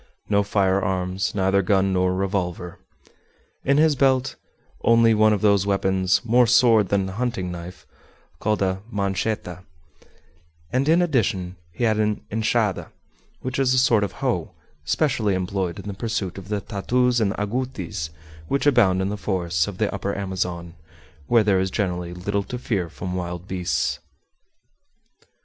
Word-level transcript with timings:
No 0.27 0.41
firearms 0.41 1.35
neither 1.35 1.61
gun 1.61 1.93
nor 1.93 2.15
revolver. 2.15 2.79
In 3.63 3.77
his 3.77 3.95
belt 3.95 4.35
only 4.83 5.13
one 5.13 5.31
of 5.31 5.41
those 5.41 5.67
weapons, 5.67 6.25
more 6.25 6.47
sword 6.47 6.89
than 6.89 7.07
hunting 7.07 7.51
knife, 7.51 7.85
called 8.39 8.63
a 8.63 8.81
"manchetta," 8.91 9.61
and 10.73 10.89
in 10.89 11.03
addition 11.03 11.55
he 11.71 11.83
had 11.83 11.99
an 11.99 12.25
"enchada," 12.31 12.89
which 13.41 13.59
is 13.59 13.75
a 13.75 13.77
sort 13.77 14.03
of 14.03 14.13
hoe, 14.13 14.53
specially 14.83 15.35
employed 15.35 15.77
in 15.77 15.85
the 15.87 15.93
pursuit 15.93 16.39
of 16.39 16.47
the 16.49 16.61
tatous 16.61 17.19
and 17.21 17.33
agoutis 17.33 18.09
which 18.47 18.65
abound 18.65 19.03
in 19.03 19.09
the 19.09 19.17
forests 19.17 19.67
of 19.67 19.77
the 19.77 19.93
Upper 19.93 20.17
Amazon, 20.17 20.73
where 21.27 21.43
there 21.43 21.59
is 21.59 21.69
generally 21.69 22.15
little 22.15 22.41
to 22.41 22.57
fear 22.57 22.89
from 22.89 23.13
wild 23.13 23.47
beasts. 23.47 23.99